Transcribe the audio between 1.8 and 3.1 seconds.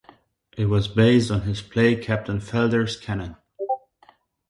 Captain Felder's